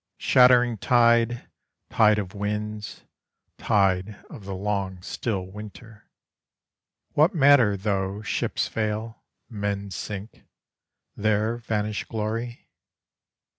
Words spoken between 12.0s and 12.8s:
glory?